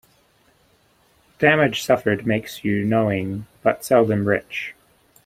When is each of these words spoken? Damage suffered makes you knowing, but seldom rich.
Damage 1.37 1.83
suffered 1.83 2.25
makes 2.25 2.63
you 2.65 2.83
knowing, 2.83 3.45
but 3.61 3.85
seldom 3.85 4.27
rich. 4.27 4.73